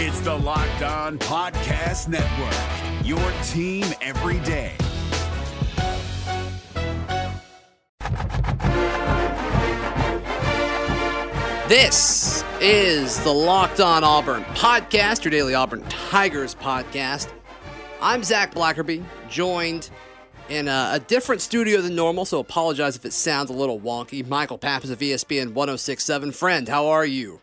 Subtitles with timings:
[0.00, 3.18] It's the Locked On Podcast Network, your
[3.48, 4.76] team every day.
[11.68, 17.32] This is the Locked On Auburn podcast, your daily Auburn Tigers podcast.
[18.00, 19.90] I'm Zac Blackerby, joined
[20.48, 24.24] in a, a different studio than normal, so apologize if it sounds a little wonky.
[24.24, 26.30] Michaell Pappas of ESPN 1067.
[26.30, 27.40] Friend, how are you?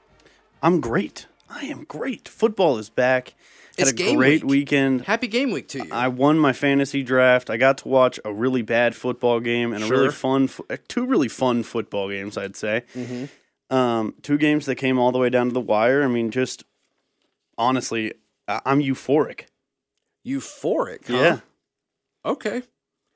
[0.64, 1.26] I'm great.
[1.56, 2.28] I am great.
[2.28, 3.30] Football is back.
[3.78, 4.50] Had It's a game great week.
[4.52, 5.02] weekend.
[5.06, 5.90] Happy game week to you.
[5.92, 7.50] I won my fantasy draft.
[7.50, 11.06] I got to watch a really bad football game and a really fun, uh, two
[11.06, 12.38] really fun football games.
[12.38, 12.84] I'd say.
[12.94, 13.76] Mm-hmm.
[13.76, 16.04] Um, two games that came all the way down to the wire.
[16.04, 16.64] I mean, just
[17.58, 18.14] honestly,
[18.48, 19.46] I- I'm euphoric.
[20.28, 21.14] Euphoric, huh?
[21.18, 21.40] Yeah.
[22.26, 22.64] Okay.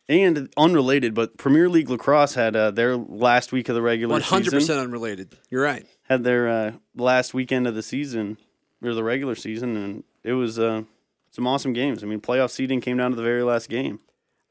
[0.10, 4.50] And unrelated, but Premier League lacrosse had uh, their last week of the regular 100%
[4.50, 4.80] season.
[4.80, 5.38] unrelated.
[5.52, 5.86] You're right.
[6.10, 8.38] Had their uh, last weekend of the season
[8.84, 10.82] or the regular season, and it was uh,
[11.30, 12.04] some awesome games.
[12.04, 14.00] I mean, playoff seeding came down to the very last game.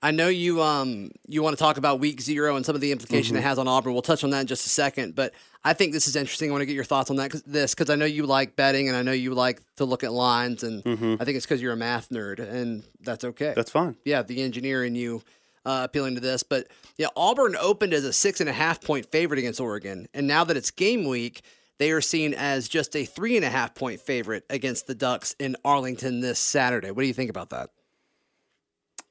[0.01, 2.93] I know you um you want to talk about week zero and some of the
[2.93, 3.45] implication Mm-hmm.
[3.45, 3.95] it has on Auburn.
[3.95, 6.51] We'll touch on that in just a second, but I think this is interesting.
[6.51, 8.55] I want to get your thoughts on that cause, this because I know you like
[8.55, 10.83] betting and I know you like to look at lines, and
[11.21, 13.47] I think it's because you're a math nerd, and that's okay.
[13.47, 13.55] Mm-hmm.
[13.57, 13.97] That's fine.
[14.05, 15.21] yeah, the engineer in you
[15.69, 16.67] uh, appealing to this, but
[16.97, 20.45] yeah, Auburn opened as a six and a half point favorite against Oregon, and now
[20.45, 21.43] that it's game week.
[21.79, 25.37] They are seen as just a three and a half point favorite against the Ducks
[25.39, 26.91] in Arlington this Saturday.
[26.91, 27.71] What do you think about that?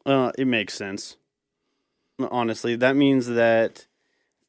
[0.05, 1.15] Uh, it makes sense.
[2.19, 3.87] Honestly, that means that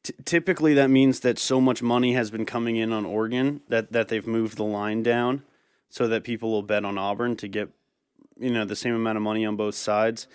[0.03, 3.93] t- typically that means that so much money has been coming in on Oregon that
[3.93, 5.43] that they've moved the line down
[5.89, 7.69] so that people will bet on Auburn to get
[8.37, 10.27] you know the same amount of money on both sides.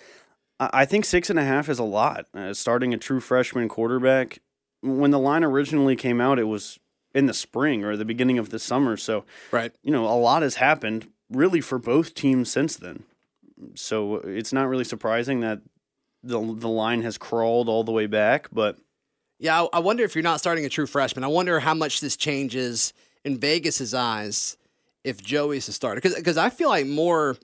[0.59, 2.27] I, think six and a half is a lot.
[2.33, 4.39] Uh, starting a true freshman quarterback,
[4.81, 6.79] when the line originally came out, it was
[7.13, 8.95] in the spring or the beginning of the summer.
[8.97, 9.73] So Right.
[9.83, 13.03] you know, a lot has happened really for both teams since then.
[13.75, 15.59] So it's not really surprising that
[16.23, 18.77] the the line has crawled all the way back, but
[19.39, 21.23] Yeah, I I wonder if you're not starting a true freshman.
[21.23, 22.93] I wonder how much this changes
[23.23, 24.57] in Vegas's eyes
[25.03, 26.01] if Joey's the starter.
[26.01, 27.37] Because I feel like more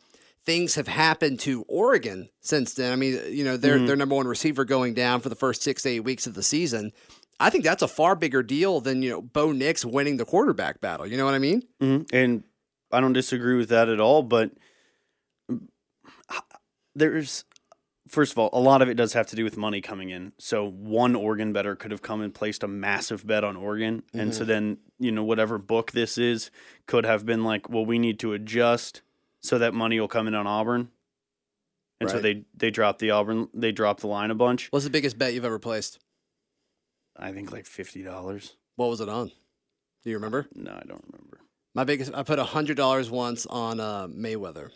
[0.46, 2.91] things have happened to Oregon since then.
[2.91, 3.85] I mean, you know, their mm-hmm.
[3.85, 6.44] their number one receiver going down for the first six to eight weeks of the
[6.44, 6.91] season.
[7.40, 10.81] I think that's a far bigger deal than you know Bo Nix winning the quarterback
[10.81, 11.07] battle.
[11.07, 11.63] You know what I mean?
[11.81, 12.16] Mm-hmm.
[12.16, 12.44] and
[12.91, 14.52] I don't disagree with that at all, but
[15.50, 15.68] mm,
[16.96, 17.46] there's
[18.08, 20.34] first of all, a lot of it does have to do with money coming in.
[20.38, 24.34] So one Oregon better could have come and placed a massive bet on Oregon, and
[24.34, 24.50] so mm-hmm.
[24.50, 26.52] then you know whatever book this is
[26.85, 29.02] could have been like, well, we need to adjust
[29.41, 30.90] so that money will come in on Auburn,
[32.00, 34.68] and so they they dropped the Auburn they dropped the line a bunch.
[34.72, 36.00] What's the biggest bet you've ever placed?
[37.18, 38.56] I think like fifty dollars.
[38.75, 39.31] What was it on?
[40.03, 40.47] Do you remember?
[40.56, 41.40] No, I don't remember.
[41.75, 44.72] My biggest, I put hundred dollars once on uh, Mayweather.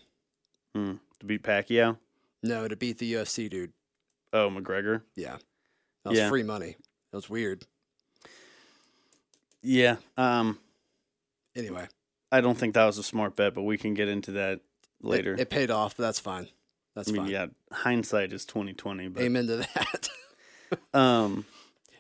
[0.76, 0.94] Hmm.
[1.20, 1.98] To beat Pacquiao.
[2.44, 3.72] No, to beat the UFC dude.
[4.34, 5.02] Oh, McGregor.
[5.16, 5.38] Yeah.
[6.04, 6.30] That was Yeah.
[6.30, 6.76] free money.
[7.12, 7.66] That was weird.
[9.64, 9.96] Yeah.
[10.18, 10.60] Um.
[11.56, 11.88] Anyway,
[12.32, 14.62] I don't think that was a smart bet, but we can get into that
[15.02, 15.36] later.
[15.38, 16.48] It, paid off, but that's fine.
[16.96, 17.32] That's I mean, fine.
[17.32, 20.10] yeah, hindsight is twenty twenty, but Amen to that.
[20.94, 21.46] um,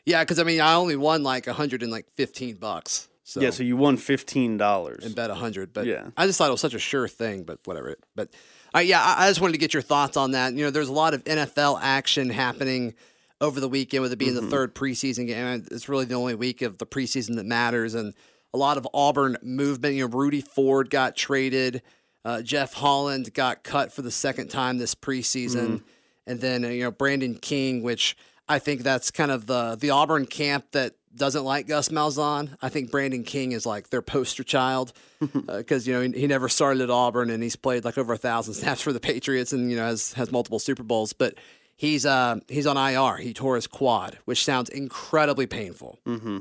[0.05, 3.07] yeah, because I mean, I only won like a hundred and like fifteen bucks.
[3.23, 3.49] So, yeah.
[3.49, 5.03] So you won fifteen dollars.
[5.05, 6.09] and bet a hundred, but Yeah.
[6.15, 7.43] I just thought it was such a sure thing.
[7.43, 7.95] But whatever.
[8.15, 8.29] But
[8.75, 10.53] uh, yeah, I, I just wanted to get your thoughts on that.
[10.53, 12.93] You know, there's a lot of NFL action happening
[13.41, 14.45] over the weekend, with it being Mm-hmm.
[14.45, 15.65] the third preseason game.
[15.71, 18.13] It's really the only week of the preseason that matters, and
[18.55, 19.95] a lot of Auburn movement.
[19.95, 21.81] You know, Rudy Ford got traded.
[22.23, 25.85] Uh, Jeff Holland got cut for the second time this preseason, Mm-hmm.
[26.27, 28.15] and then uh, you know Brandon King, which
[28.47, 32.57] I think that's kind of the the Auburn camp that doesn't like Gus Malzahn.
[32.61, 34.91] I think Brandon King is like their poster child
[35.47, 38.17] because you know he, he never started at Auburn and he's played like over a
[38.17, 41.35] thousand snaps for the Patriots and you know has has multiple Super Bowls, but.
[41.77, 43.17] He's uh he's on IR.
[43.17, 45.99] He tore his quad, which sounds incredibly painful.
[46.07, 46.37] Mm-hmm.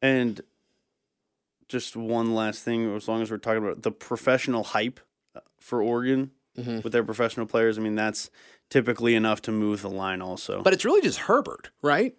[0.00, 0.40] And
[1.68, 5.00] just one last thing, as long as we're talking about the professional hype
[5.34, 6.82] uh, for Oregon Mhm.
[6.82, 8.30] with their professional players, I mean that's
[8.70, 10.20] typically enough to move the line.
[10.20, 12.16] Also, But it's really just Herbert, right?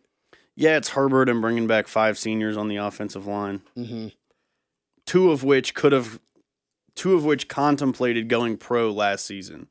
[0.55, 4.07] yeah, it's Herbert and bringing back five seniors on the offensive line, Mm-hmm.
[5.05, 6.19] two of which could have,
[6.95, 9.67] two of which contemplated going pro last season,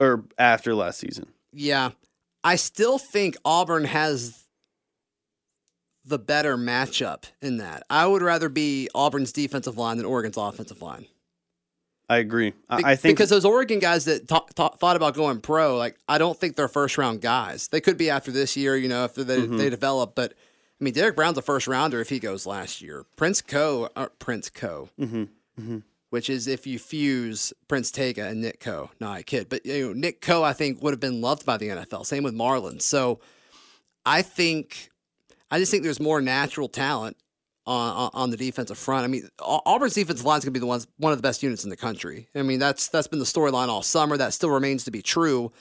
[0.00, 1.32] or after last season.
[1.52, 1.90] Yeah.
[2.42, 4.43] I still think Auburn has
[6.04, 7.82] the better matchup in that.
[7.88, 11.06] I would rather be Auburn's defensive line than Oregon's offensive line.
[12.08, 12.52] I agree.
[12.68, 16.18] I, Be- I think because those Oregon guys that thought about going pro, like I
[16.18, 17.68] don't think they're first round guys.
[17.68, 19.56] They could be after this year, you know, if they Mm-hmm.
[19.56, 20.14] they develop.
[20.14, 20.32] But
[20.80, 23.06] I mean, Derrick Brown's a first rounder if he goes last year.
[23.16, 23.88] Prince Coe.
[23.96, 24.90] Uh, Prince Coe.
[25.00, 25.82] Mhm.
[26.10, 28.90] which is if you fuse Prince Tega and Nick Coe.
[29.00, 31.56] No, I kid, but you know, Nick Coe, I think would have been loved by
[31.56, 32.04] the NFL.
[32.04, 32.82] Same with Marlon.
[32.82, 33.18] So
[34.04, 34.90] I think,
[35.54, 37.16] I just think there's more natural talent
[37.64, 39.04] on, on, the defensive front.
[39.04, 41.44] I mean, Auburn's defensive line is going to be the ones, one of the best
[41.44, 42.26] units in the country.
[42.34, 44.16] I mean, that's that's been the storyline all summer.
[44.16, 45.52] That still remains to be true,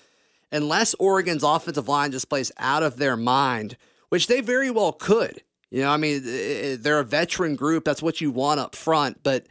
[0.51, 3.77] unless Oregon's offensive line just plays out of their mind,
[4.09, 5.43] which they very well could.
[5.69, 7.85] You know, I mean, they're a veteran group.
[7.85, 9.45] That's what you want up front, but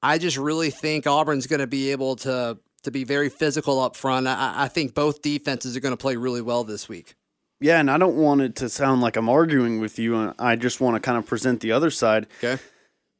[0.00, 3.96] I just really think Auburn's going to be able to to be very physical up
[3.96, 4.28] front.
[4.28, 7.16] I, I think both defenses are going to play really well this week.
[7.60, 10.32] Yeah, and I don't want it to sound like I'm arguing with you.
[10.38, 12.26] I just want to kind of present the other side.
[12.38, 12.62] Okay.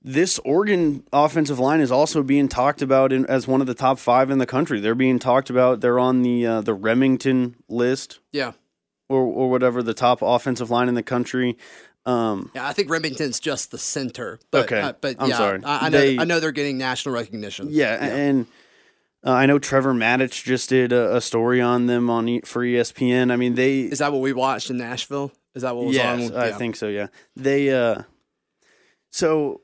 [0.01, 3.99] This Oregon offensive line is also being talked about in, as one of the top
[3.99, 4.79] five in the country.
[4.79, 5.81] They're being talked about.
[5.81, 8.53] They're on the uh, the Remington list Yeah.
[9.09, 11.59] or or whatever the top offensive line in the country.
[12.07, 14.39] Um, Yeah, I think Remington's just the center.
[14.53, 14.81] But, Okay.
[14.81, 15.61] uh, but I'm yeah, sorry.
[15.65, 15.99] I, I know.
[15.99, 17.67] They- I know they're getting national recognition.
[17.71, 18.47] yeah, and
[19.27, 22.63] uh, I know Trevor Matich just did a, a story on them on e- for
[22.63, 23.33] ESPN.
[23.33, 25.33] I mean, they Is that what we watched in Nashville?
[25.55, 26.37] Is that what was yes, on?
[26.37, 26.57] I Yeah.
[26.59, 26.89] think so.
[26.89, 27.71] Yeah, they.
[27.71, 28.03] uh
[29.11, 29.63] So,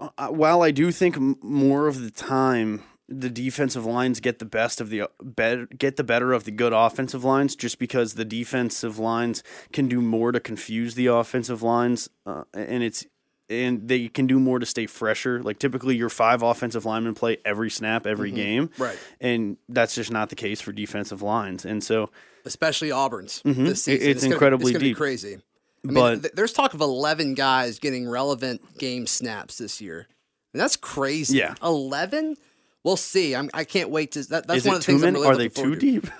[0.00, 4.44] uh, while I do think m- more of the time the defensive lines get the
[4.44, 8.24] best of the better get the better of the good offensive lines, just because the
[8.24, 9.42] defensive lines
[9.72, 13.04] can do more to confuse the offensive lines, uh, and it's.
[13.50, 15.42] And they can do more to stay fresher.
[15.42, 18.82] Like typically, your five offensive linemen play every snap, every game, Mm-hmm.
[18.82, 18.98] Right.
[19.20, 21.64] And that's just not the case for defensive lines.
[21.64, 22.10] And so,
[22.44, 24.00] especially Auburn's this season.
[24.02, 24.10] Mm-hmm.
[24.10, 24.96] it's gonna- incredibly it's gonna be deep.
[24.98, 25.34] crazy.
[25.34, 30.06] I mean, But- th- there's talk of 11 guys getting relevant game snaps this year.
[30.52, 31.38] And that's crazy.
[31.38, 31.54] Yeah.
[31.62, 32.36] 11.
[32.84, 33.34] We'll see.
[33.34, 34.22] I'm, I can't wait to.
[34.28, 36.06] That, that's is one of the things I'm really Are they too deep?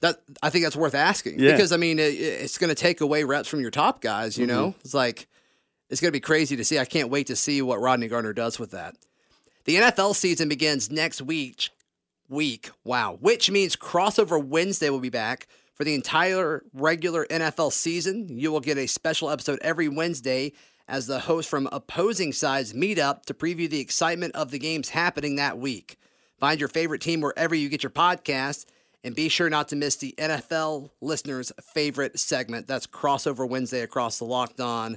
[0.00, 1.52] That I think that's worth asking Yeah.
[1.52, 4.36] because I mean it, it's going to take away reps from your top guys.
[4.36, 4.54] You Mm-hmm.
[4.56, 5.28] know, it's like
[5.88, 6.78] it's going to be crazy to see.
[6.78, 8.96] I can't wait to see what Rodney Garner does with that.
[9.64, 11.70] The NFL season begins next week.
[12.28, 18.38] Week, wow, which means crossover Wednesday will be back for the entire regular NFL season.
[18.38, 20.52] You will get a special episode every Wednesday
[20.88, 24.90] as the host from opposing sides meet up to preview the excitement of the games
[24.90, 25.98] happening that week.
[26.38, 28.66] Find your favorite team wherever you get your podcast.
[29.02, 32.66] And be sure not to miss the NFL listeners' favorite segment.
[32.66, 34.96] That's Crossover Wednesday across the Locked On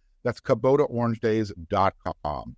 [0.23, 2.55] That's KubotaOrangeDays.com.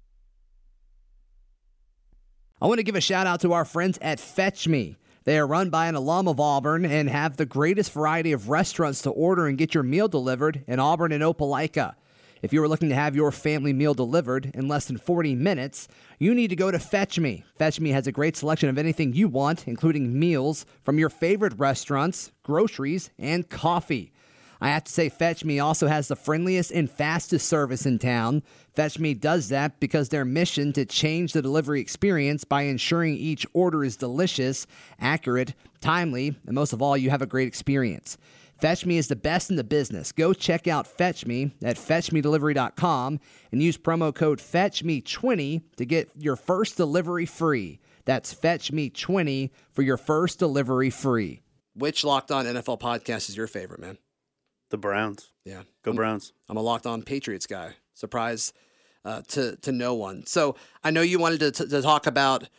[2.62, 4.95] I want to give a shout out to our friends at Fetch Me.
[5.25, 9.01] They are run by an alum of Auburn and have the greatest variety of restaurants
[9.01, 11.95] to order and get your meal delivered in Auburn and Opelika.
[12.42, 15.89] If you are looking to have your family meal delivered in less than 40 minutes,
[16.19, 17.44] you need to go to Fetch Me.
[17.57, 21.57] Fetch Me has a great selection of anything you want, including meals from your favorite
[21.57, 24.12] restaurants, groceries, and coffee.
[24.63, 28.44] I have to say, Fetch Me also has the friendliest and fastest service in town.
[28.74, 33.46] Fetch Me does that because their mission to change the delivery experience by ensuring each
[33.51, 34.65] order is delicious,
[35.01, 38.17] accurate, timely, and most of all, you have a great experience.
[38.58, 40.13] Fetch Me is the best in the business.
[40.13, 43.20] Go check out Fetch Me at fetchmedelivery.com
[43.51, 47.82] and use promo code FetchMe20 to get your first delivery free.
[48.05, 51.41] That's FetchMe20 for your first delivery free.
[51.75, 53.98] Which Locked On NFL podcast is your favorite, man?
[54.74, 55.30] The Browns.
[55.46, 55.62] Yeah.
[55.84, 56.34] Go Browns.
[56.50, 57.74] I'm a locked on Patriots guy.
[57.94, 58.53] Surprise
[59.06, 60.25] uh, to to no one.
[60.25, 62.50] So I know you wanted to, to, to talk about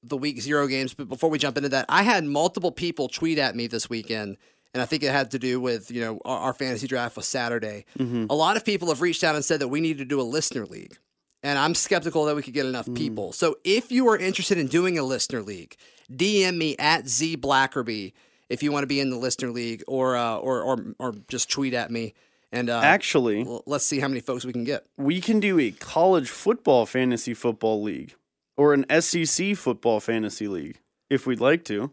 [0.00, 3.36] the week zero games, but before we jump into that, I had multiple people tweet
[3.36, 4.36] at me this weekend,
[4.72, 7.26] and I think it had to do with you know our, our fantasy draft was
[7.26, 7.84] Saturday.
[8.30, 10.22] A lot of people have reached out and said that we need to do a
[10.22, 10.98] listener league.
[11.42, 13.32] And I'm skeptical that we could get enough people.
[13.32, 15.74] So if you are interested in doing a listener league,
[16.12, 18.12] DM me at Z Blackerby
[18.50, 21.50] if you want to be in the listener league, or uh, or, or or just
[21.50, 22.12] tweet at me.
[22.52, 24.84] And uh, Actually, L- let's see how many folks we can get.
[24.98, 28.14] we can do a college football fantasy football league
[28.56, 31.90] or an SEC football fantasy league if we'd like to.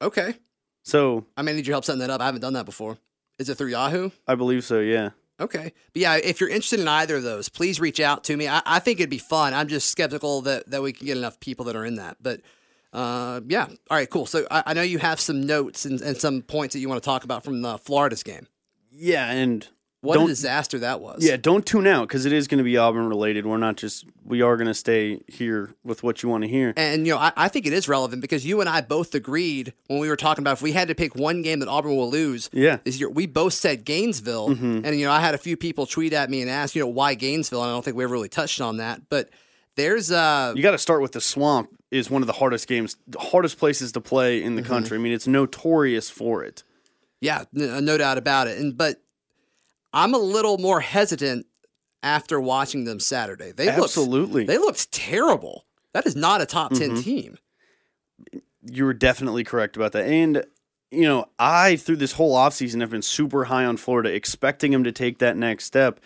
[0.00, 0.36] Okay.
[0.84, 2.20] So I may need your help setting that up.
[2.20, 2.96] I haven't done that before.
[3.40, 4.10] Is it through Yahoo?
[4.26, 5.10] I believe so, yeah.
[5.40, 5.72] Okay.
[5.92, 8.48] But yeah, if you're interested in either of those, please reach out to me.
[8.48, 9.52] I, I think it'd be fun.
[9.52, 12.16] I'm just skeptical that, that we can get enough people that are in that.
[12.20, 12.40] But
[12.92, 13.66] uh, yeah.
[13.90, 14.26] All right, cool.
[14.26, 17.02] So I, I know you have some notes and, and some points that you want
[17.02, 18.46] to talk about from the Florida's game.
[18.90, 19.66] Yeah, and
[20.00, 21.24] What a disaster that was.
[21.24, 23.46] Yeah, don't tune out because it is going to be Auburn related.
[23.46, 26.72] We're not just we are going to stay here with what you want to hear.
[26.76, 29.72] And you know, I, I think it is relevant because you and I both agreed
[29.86, 32.10] when we were talking about if we had to pick one game that Auburn will
[32.10, 32.74] lose Yeah.
[32.76, 32.82] Mm-hmm.
[32.84, 34.48] this year, we both said Gainesville.
[34.50, 36.88] And you know, I had a few people tweet at me and ask, you know,
[36.88, 37.62] why Gainesville?
[37.62, 39.02] And I don't think we ever really touched on that.
[39.08, 39.28] But
[39.78, 41.70] there's uh You got to start with the swamp.
[41.90, 44.70] Is one of the hardest games, the hardest places to play in the Mm-hmm.
[44.70, 44.98] country.
[44.98, 46.62] I mean, it's notorious for it.
[47.22, 48.58] yeah, n- no doubt about it.
[48.58, 49.00] And but
[49.94, 51.46] I'm a little more hesitant
[52.02, 53.52] after watching them Saturday.
[53.52, 54.42] They Absolutely.
[54.42, 55.64] looked, they looked terrible.
[55.94, 57.00] That is not a top 10 Mm-hmm.
[57.00, 57.38] team.
[58.62, 60.04] you were definitely correct about that.
[60.06, 60.44] And,
[60.90, 64.84] you know, I, through this whole offseason, have been super high on Florida, expecting them
[64.84, 66.00] to take that next step.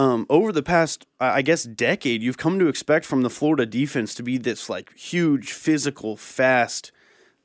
[0.00, 3.66] Um, over the past, I I guess, decade, you've come to expect from the Florida
[3.66, 6.90] defense to be this like huge, physical, fast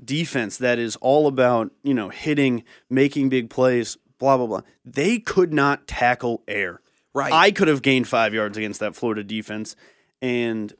[0.03, 4.61] defense that is all about, you know, hitting, making big plays, blah, blah, blah.
[4.85, 6.79] They could not tackle air.
[7.13, 7.33] Right.
[7.33, 9.75] I could have gained five yards against that Florida defense.
[10.21, 10.73] And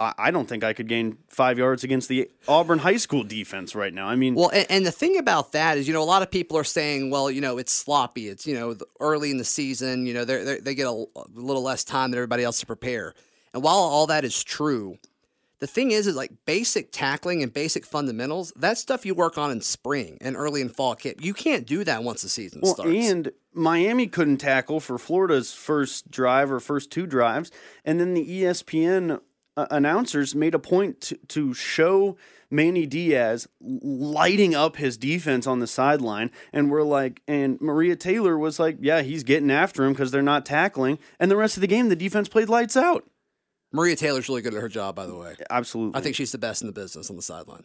[0.00, 3.92] I, don't think I could gain five yards against the Auburn High School defense right
[3.92, 4.06] now.
[4.06, 6.30] I mean, Well, and, and the thing about that is, you know, a lot of
[6.30, 8.28] people are saying, well, you know, it's sloppy.
[8.28, 11.24] It's, you know, early in the season, you know, they're, they're, they get a, a
[11.34, 13.14] little less time than everybody else to prepare.
[13.52, 14.96] And while all that is true,
[15.58, 19.50] the thing is, is like basic tackling and basic fundamentals, that stuff you work on
[19.50, 21.22] in spring and early in fall camp.
[21.22, 22.90] You can't do that once the season well, starts.
[22.90, 27.50] and Miami couldn't tackle for Florida's first drive or first two drives,
[27.84, 29.20] and then the ESPN
[29.62, 32.16] uh, announcers made a point to, to show
[32.50, 38.36] Manny Diaz lighting up his defense on the sideline, and we're like, and Maria Taylor
[38.38, 41.60] was like, yeah, he's getting after him because they're not tackling, and the rest of
[41.60, 43.04] the game the defense played lights out.
[43.72, 45.36] Maria Taylor's really good at her job, by the way.
[45.48, 47.64] Absolutely, I think she's the best in the business on the sideline.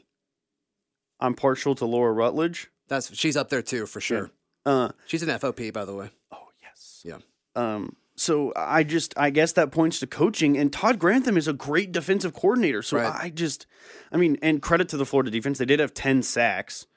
[1.19, 2.67] I'm partial to Laura Rutledge.
[2.87, 4.29] That's she's up there too for sure.
[4.65, 6.09] Uh, She's an FOP, by the way.
[6.31, 7.01] oh yes.
[7.03, 7.17] Yeah.
[7.55, 11.53] Um, so I just I guess that points to coaching, and Todd Grantham is a
[11.53, 12.81] great defensive coordinator.
[12.81, 13.13] So Right.
[13.25, 13.65] I just,
[14.11, 16.87] I mean, and credit to the Florida defense, they did have ten sacks,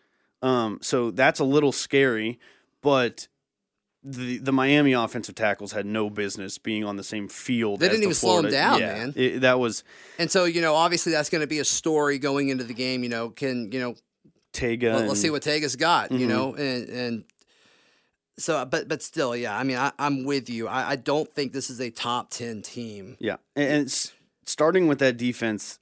[0.43, 2.39] um, so that's a little scary,
[2.83, 3.29] but.
[4.05, 7.81] The, the Miami offensive tackles had no business being on the same field.
[7.81, 9.13] They didn't the even slow Florida- down, yeah, man.
[9.17, 9.83] it- that was
[10.21, 13.03] And so, you know, obviously that's going to be a story going into the game.
[13.03, 13.97] You know, can, you know,
[14.53, 14.95] Tega.
[14.95, 16.29] let, us see what Tega's got, you Mhm.
[16.31, 17.25] know, and, and
[18.39, 20.69] so, uh, but, but still, yeah, I mean, I, I'm with you.
[20.69, 23.17] I, I don't think this is a top 10 team.
[23.19, 24.11] Yeah, and and
[24.45, 25.79] starting with that defense,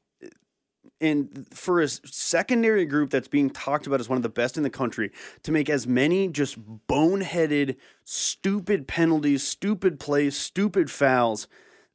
[1.00, 4.62] and for a secondary group that's being talked about as one of the best in
[4.62, 5.10] the country,
[5.42, 6.58] to make as many just
[6.88, 11.48] boneheaded, stupid penalties, stupid plays, stupid fouls.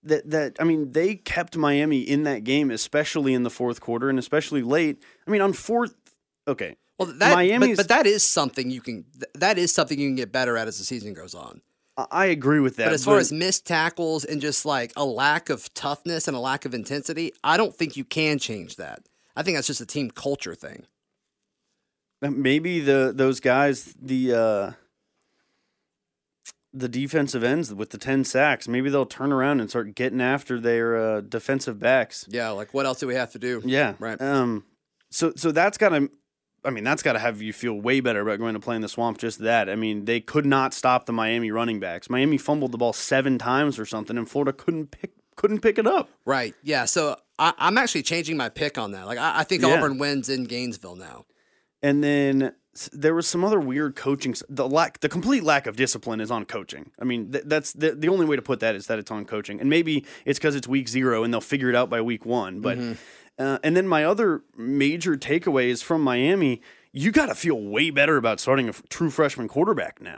[0.04, 4.10] That that I mean, they kept Miami in that game, especially in the fourth quarter
[4.10, 5.02] and especially late.
[5.28, 5.96] I mean, on fourth,
[6.48, 6.78] okay,
[7.08, 9.06] Well, that, Miami's- but, but that is something you can,
[9.36, 11.62] that is something you can get better at as the season goes on.
[12.12, 12.86] I- agree with that.
[12.86, 16.40] But as far as missed tackles and just like a lack of toughness and a
[16.40, 19.04] lack of intensity, I don't think you can change that.
[19.36, 20.86] I think that's just a team culture thing.
[22.22, 24.72] maybe the those guys the uh
[26.74, 30.60] the defensive ends with the 10 sacks maybe they'll turn around and start getting after
[30.60, 33.62] their uh, defensive backs Yeah, like what else do we have to do?
[33.66, 34.20] yeah Right.
[34.22, 34.64] um
[35.10, 36.10] so so that's got to
[36.64, 38.82] I mean that's got to have you feel way better about going to play in
[38.82, 42.38] the swamp just that I mean they could not stop the Miami running backs Miami
[42.38, 46.10] fumbled the ball 7 times or something and Florida couldn't pick couldn't pick it up
[46.26, 46.54] Right.
[46.62, 46.86] Yeah.
[46.86, 49.08] So I, I'm actually changing my pick on that.
[49.08, 49.70] Like I, I think Yeah.
[49.76, 51.26] Auburn wins in Gainesville now.
[51.82, 52.54] And then
[52.94, 54.36] there was some other weird coaching.
[54.48, 56.92] The lack, the complete lack of discipline is on coaching.
[57.02, 59.26] I mean, th- that's the the only way to put that is that it's on
[59.26, 59.60] coaching.
[59.60, 62.62] And maybe it's because it's week zero and they'll figure it out by week one.
[62.62, 62.94] But mm-hmm.
[63.40, 66.62] Uh, and then my other major takeaway is from Miami.
[66.94, 70.18] You got to feel way better about starting a f- true freshman quarterback now.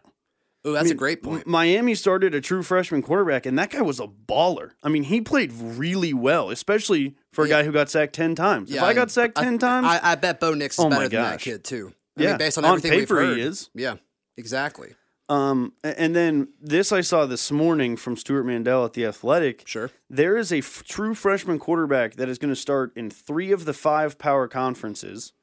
[0.65, 1.46] Oh, that's a great point.
[1.46, 4.72] Miami started a true freshman quarterback, and that guy was a baller.
[4.82, 7.55] I mean, he played really well, especially for a Yeah.
[7.62, 8.72] guy who got sacked ten times.
[8.72, 11.22] if I got sacked ten times, I, I bet Bo Nix is Oh better than
[11.22, 11.91] that kid too.
[12.17, 12.29] I Yeah.
[12.29, 13.70] mean, based on On everything paper, we've heard, he is.
[13.75, 13.96] Yeah,
[14.38, 14.93] exactly.
[15.34, 19.68] Um, and then this I saw this morning from Stewart Mandel at the Athletic.
[19.68, 19.90] Sure.
[20.08, 23.66] There is a f- true freshman quarterback that is going to start in three of
[23.66, 25.34] the five power conferences,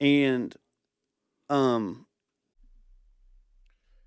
[0.00, 0.54] and
[1.50, 2.06] um,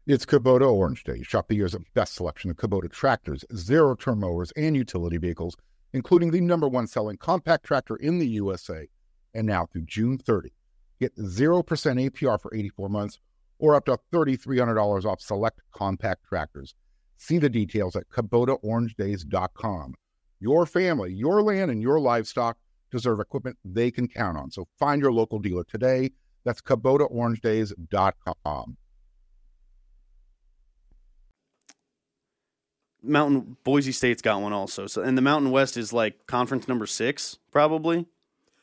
[0.08, 1.22] It's Kubota Orange Day.
[1.22, 5.56] Shop the year's best selection of Kubota tractors, zero turn mowers, and utility vehicles,
[5.94, 8.88] including the number one selling compact tractor in the USA.
[9.36, 10.52] And now through June 30,
[11.00, 13.20] get 0% APR for 84 months
[13.60, 16.76] or up to $3,300 off select compact tractors.
[17.18, 19.94] See the details at KubotaOrangeDays.com.
[20.40, 22.58] Your family, your land, and your livestock
[22.92, 24.52] deserve equipment they can count on.
[24.52, 26.12] So find your local dealer today.
[26.46, 28.78] That's KubotaOrangeDays.com.
[33.04, 34.88] Mountain Boise State's got one also.
[34.88, 38.00] So and the Mountain West is like conference number six probably.
[38.00, 38.06] I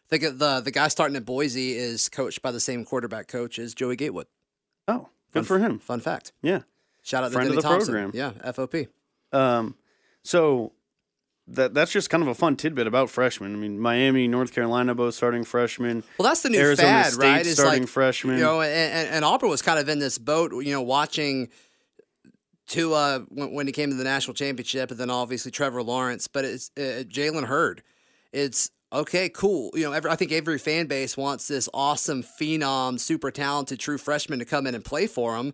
[0.08, 3.74] think the the guy starting at Boise is coached by the same quarterback coach as
[3.74, 4.26] Joey Gatewood.
[4.88, 5.78] Oh, good for him.
[5.78, 6.32] Fun fact.
[6.42, 6.60] Yeah.
[7.02, 7.92] Shout out Friend to of Denny the Thompson.
[7.94, 8.12] program.
[8.14, 8.88] Yeah, FOP.
[9.32, 9.74] Um,
[10.22, 10.72] so
[11.48, 13.52] that that's just kind of a fun tidbit about freshmen.
[13.52, 16.02] I mean, Miami, North Carolina, both starting freshmen.
[16.18, 17.46] Well, that's the new Arizona fad, State right?
[17.46, 18.38] It's starting like, freshman.
[18.38, 21.50] You know, and, and, and Auburn was kind of in this boat, you know, watching
[22.66, 26.46] Tua when, when he came to the national championship, and then obviously Trevor Lawrence, but
[26.46, 27.82] it's uh, Jalen Hurts.
[28.32, 29.70] It's okay, cool.
[29.74, 33.98] You know, every, I think every fan base wants this awesome phenom, super talented, true
[33.98, 35.52] freshman to come in and play for them.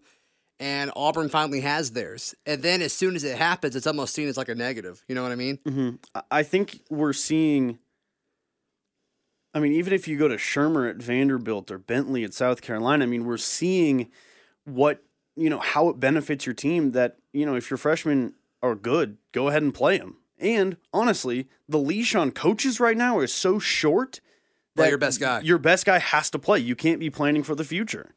[0.61, 2.35] And Auburn finally has theirs.
[2.45, 5.03] And then as soon as it happens, it's almost seen as like a negative.
[5.09, 5.59] You know what I mean?
[5.67, 7.79] hmm I- I think we're seeing.
[9.55, 13.05] I mean, even if you go to Shurmur at Vanderbilt or Bentley at South Carolina,
[13.05, 14.11] I mean, we're seeing
[14.65, 15.03] what
[15.35, 16.93] you know how it benefits your team.
[16.93, 20.19] That you know, if your freshmen are good, go ahead and play them.
[20.41, 24.21] And honestly, the leash on coaches right now is so short.
[24.75, 25.41] Play that your best guy.
[25.41, 26.59] Your best guy has to play.
[26.59, 28.15] You can't be planning for the future.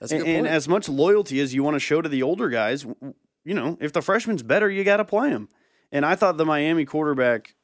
[0.00, 2.22] That's a And, good and as much loyalty as you want to show to the
[2.22, 2.86] older guys,
[3.44, 5.48] you know, if the freshman's better, you got to play him.
[5.92, 7.54] And I thought the Miami quarterback,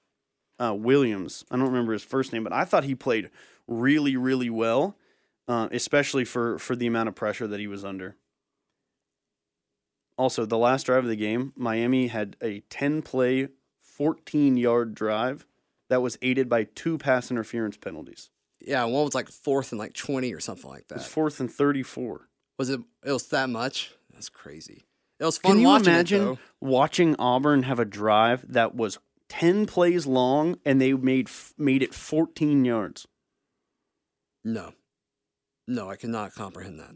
[0.58, 3.30] uh, Williams, I don't remember his first name, but I thought he played
[3.66, 4.96] really, really well,
[5.48, 8.16] uh, especially for for the amount of pressure that he was under.
[10.16, 13.48] Also, the last drive of the game, Miami had a 10 play,
[13.96, 15.46] 14 yard drive
[15.90, 18.30] that was aided by two pass interference penalties.
[18.60, 20.94] yeah, one was like fourth and like 20 or something like that.
[20.96, 22.28] It was fourth and 34.
[22.58, 22.80] Was it?
[23.04, 23.92] It was that much?
[24.12, 24.84] That's crazy.
[25.20, 26.38] It was fun Can you watching imagine though.
[26.60, 28.98] watching Auburn have a drive that was
[29.28, 33.06] 10 plays long and they made made it 14 yards?
[34.44, 34.72] No,
[35.66, 36.94] no, I cannot comprehend that.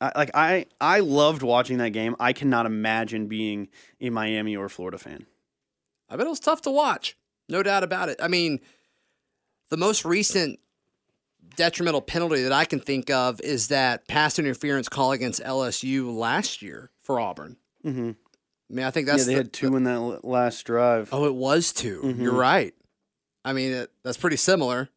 [0.00, 2.16] I, like I I loved watching that game.
[2.20, 3.68] I cannot imagine being
[4.00, 5.26] a Miami or Florida fan.
[6.14, 7.16] I bet it was tough to watch.
[7.48, 8.20] No doubt about it.
[8.22, 8.60] I mean,
[9.68, 10.60] the most recent
[11.56, 16.62] detrimental penalty that I can think of is that pass interference call against LSU last
[16.62, 17.56] year for Auburn.
[17.84, 18.10] Mm-hmm.
[18.70, 21.08] I mean, I think Yeah, that's they the- had two in that last drive.
[21.12, 22.22] Oh, it was 2 Mhm.
[22.22, 22.74] You're right.
[23.44, 24.88] I mean, it, that's pretty similar.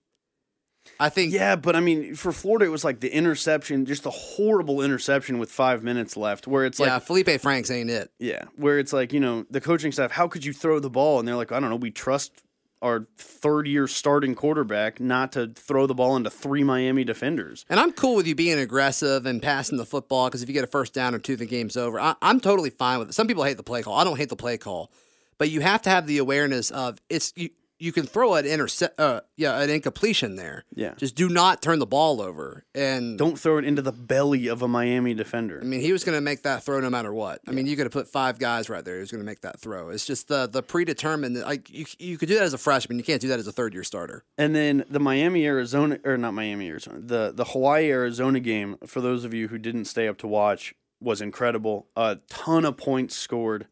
[0.99, 1.33] I think.
[1.33, 5.39] Yeah, but I mean, for Florida, it was like the interception, just a horrible interception
[5.39, 8.11] with five minutes left, where it's like, yeah, Felipe Franks ain't it.
[8.19, 11.19] Yeah, where it's like, you know, the coaching staff, how could you throw the ball?
[11.19, 12.43] And they're like, I don't know, we trust
[12.81, 17.65] our third year starting quarterback not to throw the ball into three Miami defenders.
[17.69, 20.63] And I'm cool with you being aggressive and passing the football because if you get
[20.63, 21.99] a first down or two, the game's over.
[21.99, 23.13] I, I'm totally fine with it.
[23.13, 23.95] Some people hate the play call.
[23.95, 24.91] I don't hate the play call,
[25.37, 27.49] but you have to have the awareness of it's you.
[27.79, 30.65] You can throw an intercept, uh, yeah, an incompletion there.
[30.73, 30.95] Yeah.
[30.97, 32.65] Just do not turn the ball over.
[32.73, 35.59] And Don't throw it into the belly of a Miami defender.
[35.61, 37.39] I mean, he was going to make that throw no matter what.
[37.47, 38.95] I mean, you could have put five guys right there.
[38.95, 39.89] He was going to make that throw.
[39.89, 41.37] It's just the the predetermined.
[41.41, 42.97] Like you, you could do that as a freshman.
[42.97, 44.23] You can't do that as a third year starter.
[44.37, 49.01] And then the Miami Arizona or not Miami Arizona, the the Hawaii Arizona game for
[49.01, 51.87] those of you who didn't stay up to watch was incredible.
[51.95, 53.67] A ton of points scored.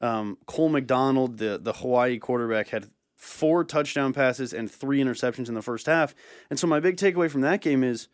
[0.00, 5.54] Um, Cole McDonald, the the Hawaii quarterback, had four touchdown passes and three interceptions in
[5.54, 6.14] the first half.
[6.48, 8.08] And so my big takeaway from that game is,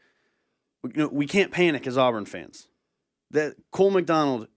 [0.84, 2.68] you know, we can't panic as Auburn fans.
[3.30, 4.48] That Cole McDonald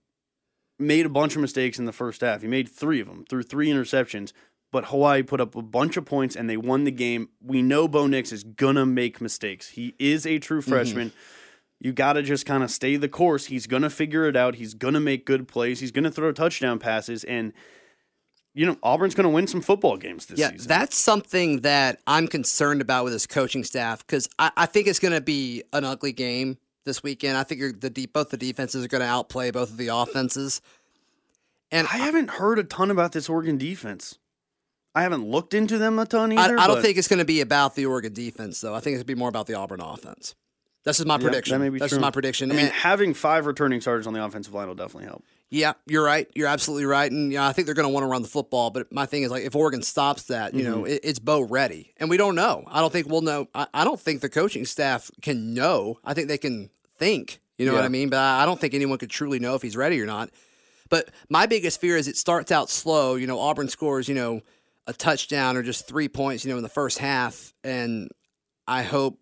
[0.78, 2.42] made a bunch of mistakes in the first half.
[2.42, 4.32] He made three of them through three interceptions
[4.72, 7.30] but Hawaii put up a bunch of points and they won the game.
[7.42, 9.70] We know Bo Nix is gonna make mistakes.
[9.70, 10.70] He is a true mm-hmm.
[10.70, 11.12] freshman.
[11.80, 13.46] You gotta just kind of stay the course.
[13.46, 14.56] He's gonna figure it out.
[14.56, 15.80] He's gonna make good plays.
[15.80, 17.52] He's gonna throw touchdown passes, and
[18.54, 20.68] you know Auburn's gonna win some football games this Yeah, season.
[20.68, 24.98] that's something that I'm concerned about with his coaching staff because I, I think it's
[24.98, 27.36] going to be an ugly game this weekend.
[27.36, 30.60] I think the deep, both the defenses are going to outplay both of the offenses.
[31.70, 34.18] And I haven't heard a ton about this Oregon defense.
[34.94, 36.58] I haven't looked into them a ton I, either.
[36.58, 38.74] I don't think it's going to be about the Oregon defense, though.
[38.74, 40.34] I think it's going to be more about the Auburn offense.
[40.84, 41.52] This is my Yeah, prediction.
[41.58, 41.98] that may be This true.
[41.98, 42.50] is my prediction.
[42.50, 45.22] I mean, And- having five returning starters on the offensive line will definitely help.
[45.50, 46.26] Yeah, you're right.
[46.34, 47.10] You're absolutely right.
[47.10, 48.70] And yeah, I think they're going to want to run the football.
[48.70, 50.70] But my thing is like, if Oregon stops that, you Mm-hmm.
[50.70, 52.64] know, it, it's Bo ready, and we don't know.
[52.68, 53.48] I don't think we'll know.
[53.54, 55.98] I, I don't think the coaching staff can know.
[56.04, 57.40] I think they can think.
[57.58, 58.08] You know what I mean?
[58.08, 60.30] But I, I don't think anyone could truly know if he's ready or not.
[60.88, 63.16] But my biggest fear is it starts out slow.
[63.16, 64.40] You know, Auburn scores, you know,
[64.86, 68.08] a touchdown or just three points, you know, in the first half, and
[68.66, 69.18] I hope,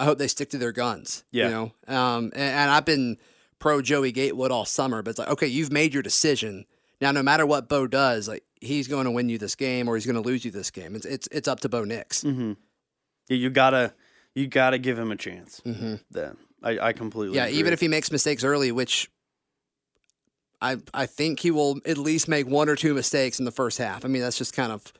[0.00, 1.24] I hope they stick to their guns.
[1.30, 1.44] Yeah.
[1.46, 3.18] You know, um, and, and I've been
[3.58, 6.64] pro Joey Gatewood all summer, but it's like, okay, you've made your decision.
[7.00, 9.94] Now, no matter what Bo does, like he's going to win you this game or
[9.96, 10.94] he's going to lose you this game.
[10.96, 12.24] It's it's it's up to Bo Nix.
[12.24, 12.52] Mm-hmm.
[13.28, 13.94] Yeah, you gotta
[14.34, 15.60] you gotta give him a chance.
[15.66, 15.94] Mm-hmm.
[16.10, 17.58] Then I, I completely Yeah, agree.
[17.58, 19.10] even if he makes mistakes early, which
[20.60, 23.78] I I think he will at least make one or two mistakes in the first
[23.78, 24.04] half.
[24.04, 24.92] I mean, that's just kind of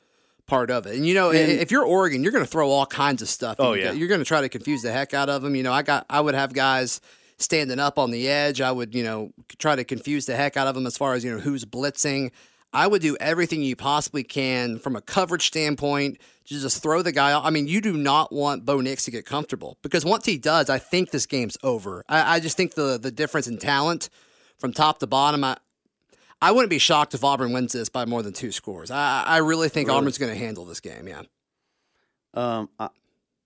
[0.51, 0.95] part of it.
[0.95, 3.55] And you know, And- if you're Oregon, you're going to throw all kinds of stuff.
[3.57, 3.91] Oh, yeah.
[3.93, 5.55] you're going to try to confuse the heck out of them.
[5.55, 7.01] You know, I got I would have guys
[7.37, 8.61] standing up on the edge.
[8.61, 11.23] I would you know try to confuse the heck out of them as far as
[11.23, 12.31] you know who's blitzing.
[12.73, 17.11] I would do everything you possibly can from a coverage standpoint to just throw the
[17.11, 17.33] guy.
[17.33, 17.43] out.
[17.43, 20.69] I mean, you do not want Bo Nix to get comfortable because once he does,
[20.69, 22.03] I think this game's over.
[22.07, 24.09] I, I just think the the difference in talent
[24.57, 25.43] from top to bottom.
[25.43, 25.57] I,
[26.41, 28.89] I wouldn't be shocked if Auburn wins this by more than two scores.
[28.89, 29.99] I, I really think Really?
[29.99, 31.07] Auburn's going to handle this game.
[31.07, 31.21] Yeah.
[32.33, 32.89] Um, I,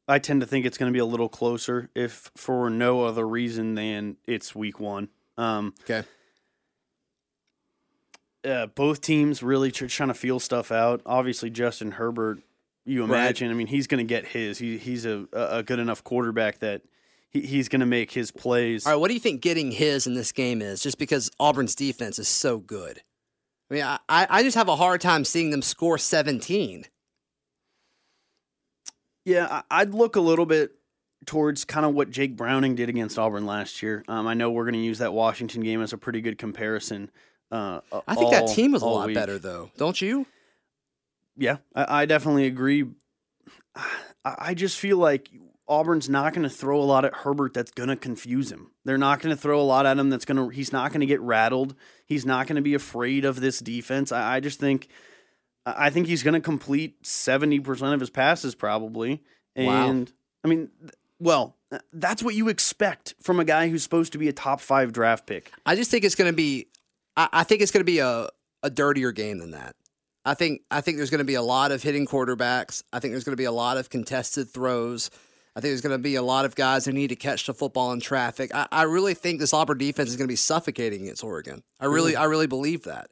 [0.08, 3.28] I tend to think it's going to be a little closer, if for no other
[3.28, 5.10] reason than it's week one.
[5.38, 6.04] Um, Okay.
[8.46, 11.02] uh, both teams really tr- trying to feel stuff out.
[11.06, 12.40] Obviously, Justin Herbert,
[12.86, 13.10] you Right.
[13.10, 13.50] imagine.
[13.50, 14.60] I mean, he's going to get his.
[14.60, 16.84] He, he's a, a good enough quarterback that
[17.36, 18.86] he, he's going to make his plays.
[18.86, 19.00] All right.
[19.00, 20.82] What do you think getting his in this game is?
[20.82, 23.02] Just because Auburn's defense is so good.
[23.70, 26.86] I mean, I, I just have a hard time seeing them score 17.
[29.26, 30.72] Yeah, I'd look a little bit
[31.26, 34.04] towards kind of what Jake Browning did against Auburn last year.
[34.08, 37.10] Um, I know we're going to use that Washington game as a pretty good comparison.
[37.52, 39.16] Uh, I think that team was a lot week.
[39.16, 39.72] better, though.
[39.78, 40.28] Don't you?
[41.36, 42.86] Yeah, I, I definitely agree.
[43.76, 45.30] I, I just feel like
[45.68, 48.72] Auburn's not going to throw a lot at Herbert that's going to confuse him.
[48.84, 50.50] They're not going to throw a lot at him that's going to.
[50.50, 51.76] He's not going to get rattled.
[52.06, 54.12] He's not going to be afraid of this defense.
[54.12, 54.88] I, I just think.
[55.68, 59.24] I think he's going to complete seventy percent of his passes probably,
[59.58, 59.90] Wow.
[59.90, 60.12] and
[60.44, 60.70] I mean,
[61.20, 64.62] well, uh, that's what you expect from a guy who's supposed to be a top
[64.62, 65.52] five draft pick.
[65.66, 66.68] I just think it's going to be.
[67.18, 68.30] I, I think it's going to be a,
[68.62, 69.76] a dirtier game than that.
[70.24, 72.84] I think I think there's going to be a lot of hitting quarterbacks.
[72.94, 75.10] I think there's going to be a lot of contested throws.
[75.56, 77.54] I think there's going to be a lot of guys who need to catch the
[77.54, 78.54] football in traffic.
[78.54, 81.64] I, I really think this Auburn defense is going to be suffocating against Oregon.
[81.80, 82.20] I really, mm.
[82.20, 83.10] I really believe that.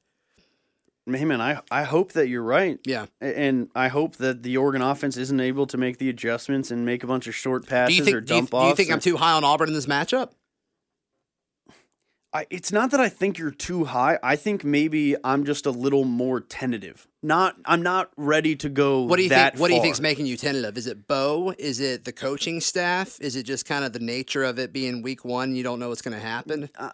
[1.05, 2.79] Hey man, I I hope that you're right.
[2.85, 3.07] Yeah.
[3.19, 7.03] And I hope that the Oregon offense isn't able to make the adjustments and make
[7.03, 8.25] a bunch of short passes you or think?
[8.25, 8.77] Do you, dump do you offs.
[8.77, 10.31] think I'm too high on Auburn in this matchup?
[12.31, 14.17] I, it's not that I think you're too high.
[14.23, 17.07] I think maybe I'm just a little more tentative.
[17.23, 19.03] Not I'm not ready to go.
[19.03, 19.61] What do you that think?
[19.61, 19.85] What do you far.
[19.85, 20.77] think's making you tentative?
[20.77, 21.55] Is it Bo?
[21.57, 23.17] Is it the coaching staff?
[23.21, 25.55] Is it just kind of the nature of it being week one?
[25.55, 26.69] You don't know what's going to happen.
[26.77, 26.91] Uh,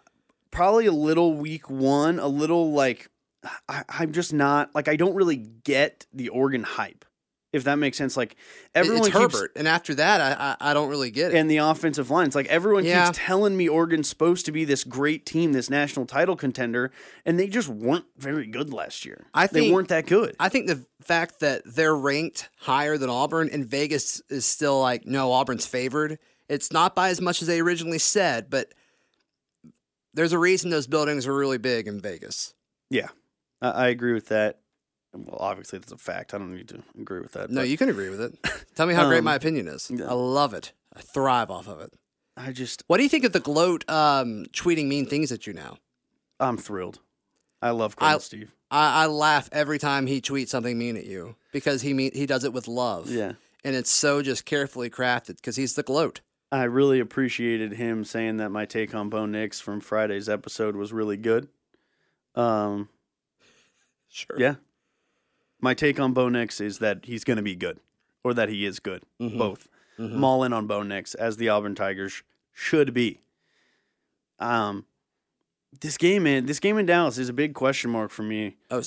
[0.52, 2.20] probably a little week one.
[2.20, 3.10] A little like
[3.68, 7.04] I, I'm just not like I don't really get the Oregon hype.
[7.52, 8.36] If that makes sense, like
[8.76, 11.36] everyone it's keeps, Herbert, and after that, I, I I don't really get it.
[11.36, 12.36] and the offensive lines.
[12.36, 13.06] Like everyone Yeah.
[13.06, 16.92] keeps telling me Oregon's supposed to be this great team, this national title contender,
[17.26, 19.26] and they just weren't very good last year.
[19.34, 20.36] I they think- weren't that good.
[20.38, 25.04] I think the fact that they're ranked higher than Auburn and Vegas is still like,
[25.04, 26.20] no, Auburn's favored.
[26.48, 28.72] It's not by as much as they originally said, but
[30.14, 32.54] there's a reason those buildings are really big in Vegas.
[32.90, 33.08] yeah,
[33.60, 34.59] I, I agree with that.
[35.12, 36.34] Well, obviously that's a fact.
[36.34, 37.50] I don't need to agree with that.
[37.50, 38.38] No, but you can agree with it.
[38.74, 39.90] Tell me how great Um, my opinion is.
[39.92, 40.06] yeah.
[40.08, 40.72] I love it.
[40.94, 41.92] I thrive off of it.
[42.36, 45.52] I just What do you think of the gloat um, tweeting mean things at you
[45.52, 45.78] now?
[46.38, 47.00] I'm thrilled.
[47.60, 48.52] I love I- Steve.
[48.70, 52.24] I, I laugh every time he tweets something mean at you because he mean, he
[52.24, 53.10] does it with love.
[53.10, 53.32] Yeah.
[53.64, 56.20] And it's so just carefully crafted because he's the gloat.
[56.52, 60.92] I really appreciated him saying that my take on Bo Nix from Friday's episode was
[60.92, 61.48] really good.
[62.36, 62.88] Um,
[64.08, 64.36] Sure.
[64.38, 64.54] yeah.
[65.60, 67.78] My take on Bo Nix is that he's going to be good,
[68.24, 69.02] or that he is good.
[69.20, 69.38] Mhm.
[69.38, 69.68] Both.
[69.98, 70.46] Mhm.
[70.46, 73.20] In on Bo Nix, as the Auburn Tigers should be.
[74.38, 74.86] Um,
[75.80, 78.56] this game, in this game in Dallas is a big question mark for me.
[78.70, 78.82] Oh,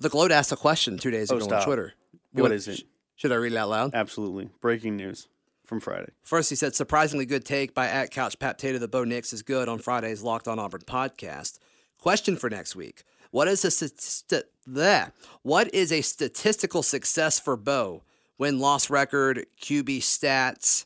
[0.00, 1.64] the gloat asked a question two days Oh, ago on.
[1.64, 1.92] Twitter.
[2.34, 2.78] You What is it?
[2.78, 2.82] sh-
[3.16, 3.94] Should I read it out loud?
[3.94, 4.48] Absolutely.
[4.60, 5.28] Breaking news
[5.64, 6.10] from Friday.
[6.22, 9.42] First, he said, surprisingly good take by at Couch Pat Tater that Bo Nix is
[9.42, 11.58] good on Friday's Locked on Auburn podcast.
[11.98, 13.04] Question for next week.
[13.34, 15.10] What is a st- bleh.
[15.42, 18.04] What is a statistical success for Bo?
[18.38, 20.84] Win loss record, QB stats.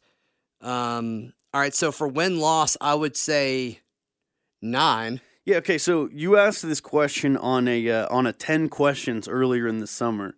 [0.63, 3.81] Um, all right, so for win loss, I would say
[4.63, 5.21] nine.
[5.45, 5.59] Yeah.
[5.59, 5.77] Okay.
[5.77, 9.87] So you asked this question on a uh, on a ten questions earlier in the
[9.87, 10.35] summer.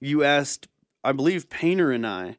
[0.00, 0.66] You asked,
[1.04, 2.38] I believe, Painter and I,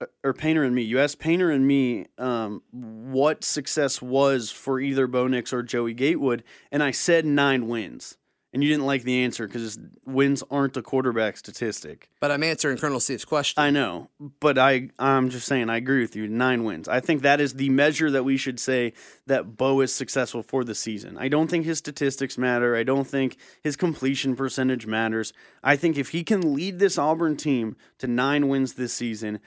[0.00, 0.82] uh, or Painter and me.
[0.82, 5.94] You asked Painter and me um, what success was for either Bo Nix or Joey
[5.94, 8.18] Gatewood, and I said nine wins.
[8.54, 12.10] And you didn't like the answer because wins aren't a quarterback statistic.
[12.20, 13.62] But I'm answering Colonel Steve's question.
[13.62, 14.10] I know,
[14.40, 16.28] but I I'm just saying I agree with you.
[16.28, 16.86] Nine wins.
[16.86, 18.92] I think that is the measure that we should say
[19.26, 21.16] that Bo is successful for the season.
[21.16, 22.76] I don't think his statistics matter.
[22.76, 25.32] I don't think his completion percentage matters.
[25.64, 29.40] I think if he can lead this Auburn team to nine wins this season,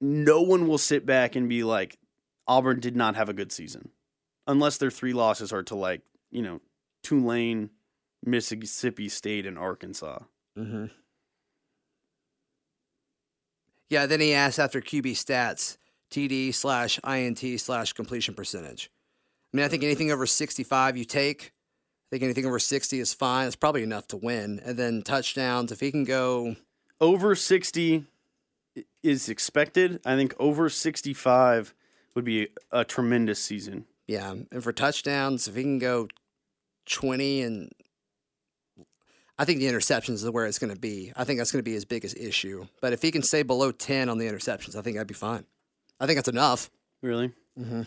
[0.00, 1.96] no one will sit back and be like
[2.48, 3.90] Auburn did not have a good season,
[4.48, 6.60] unless their three losses are to like you know
[7.04, 7.70] Tulane
[8.24, 10.18] Mississippi State and Arkansas.
[10.58, 10.86] Mm-hmm.
[13.90, 15.78] Yeah, then he asked after QB stats,
[16.10, 18.90] TD slash INT slash completion percentage.
[19.52, 21.52] I mean, I think anything over 65 you take.
[22.08, 23.46] I think anything over 60 is fine.
[23.46, 24.60] It's probably enough to win.
[24.64, 26.56] And then touchdowns, if he can go.
[27.00, 28.04] Over 60
[29.02, 30.00] is expected.
[30.04, 31.74] I think over 65
[32.14, 33.86] would be a tremendous season.
[34.06, 34.34] Yeah.
[34.50, 36.08] And for touchdowns, if he can go
[36.86, 37.72] 20 and
[39.38, 41.12] I think the interceptions is where it's going to be.
[41.16, 42.66] I think that's going to be his biggest issue.
[42.80, 45.44] But if he can stay below 10 on the interceptions, I think that'd be fine.
[46.00, 46.70] I think that's enough.
[47.02, 47.32] Really?
[47.58, 47.82] Mm-hmm.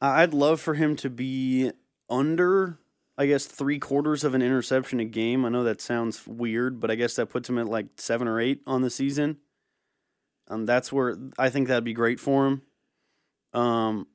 [0.00, 1.72] I'd love for him to be
[2.08, 2.78] under,
[3.18, 5.44] I guess, three quarters of an interception a game.
[5.44, 8.40] I know that sounds weird, but I guess that puts him at like seven or
[8.40, 9.38] eight on the season.
[10.48, 12.62] Um, that's where I think that'd be great for him.
[13.52, 14.06] Um,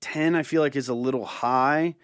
[0.00, 1.94] 10, I feel like, is a little high.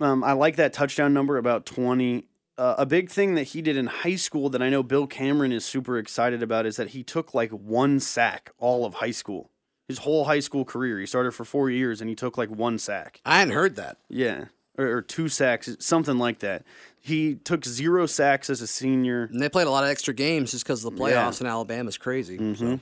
[0.00, 2.24] Um, I like that touchdown number about 20.
[2.56, 5.52] Uh, a big thing that he did in high school that I know Bill Cameron
[5.52, 9.50] is super excited about is that he took like one sack all of high school.
[9.88, 11.00] His whole high school career.
[11.00, 13.20] He started for four years and he took like one sack.
[13.24, 13.98] I hadn't heard that.
[14.08, 14.46] Yeah.
[14.78, 16.64] Or, or two sacks, something like that.
[17.00, 19.24] He took zero sacks as a senior.
[19.24, 21.98] And they played a lot of extra games just because the playoffs in Alabama is
[21.98, 22.38] crazy.
[22.38, 22.74] Mm-hmm.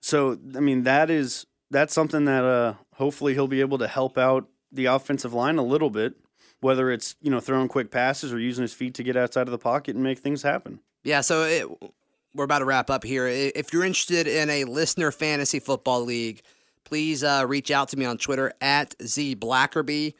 [0.00, 0.36] So.
[0.36, 4.18] so, I mean, that is that's something that uh, hopefully he'll be able to help
[4.18, 6.14] out the offensive line a little bit,
[6.60, 9.52] whether it's you know throwing quick passes or using his feet to get outside of
[9.52, 10.80] the pocket and make things happen.
[11.04, 11.92] Yeah, so it,
[12.34, 13.26] we're about to wrap up here.
[13.26, 16.42] If you're interested in a listener fantasy football league,
[16.84, 20.14] please uh, reach out to me on Twitter at Z Blackerby,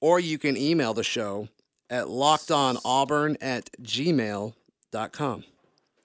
[0.00, 1.48] or you can email the show
[1.90, 5.44] at lockedonauburn at gmail.com.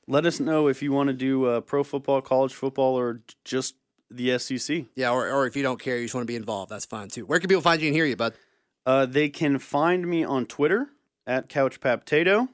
[0.08, 3.76] Let us know if you want to do uh, pro football, college football, or just
[4.12, 4.86] the SEC.
[4.96, 7.10] Yeah, or, or if you don't care, you just want to be involved, that's fine
[7.10, 7.26] too.
[7.26, 8.34] Where can people find you and hear you, bud?
[8.86, 10.88] Uh, they can find me on Twitter
[11.28, 12.50] at CouchPaptato,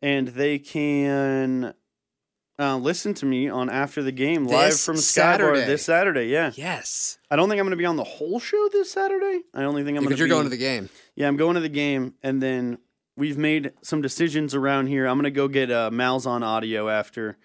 [0.00, 1.74] and they can
[2.58, 5.62] uh, listen to me on After the Game live from Saturday.
[5.62, 6.26] Skybar this Saturday.
[6.26, 6.52] Yeah.
[6.54, 7.18] Yes.
[7.30, 9.40] I don't think I'm going to be on the whole show this Saturday.
[9.54, 10.88] I only think I'm going Because to you're be going to the game.
[11.16, 12.78] Yeah, I'm going to the game, and then
[13.16, 15.06] we've made some decisions around here.
[15.06, 17.36] I'm going to go get uh, Malzahn audio after,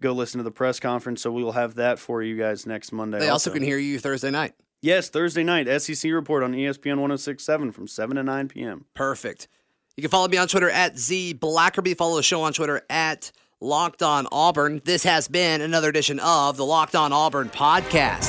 [0.00, 1.22] go listen to the press conference.
[1.22, 3.18] So we will have that for you guys next Monday.
[3.18, 4.54] They also can hear you Thursday night.
[4.80, 8.84] Yes, Thursday night, SEC report on ESPN 1067 from 7 to 9 p.m.
[8.94, 9.48] Perfect.
[9.96, 11.96] You can follow me on Twitter at Z Blackerby.
[11.96, 14.80] Follow the show on Twitter at Locked On Auburn.
[14.84, 18.28] This has been another edition of the Locked On Auburn podcast.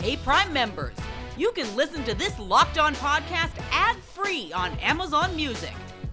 [0.00, 0.96] Hey, Prime members,
[1.36, 5.72] you can listen to this Locked On podcast ad free on Amazon Music.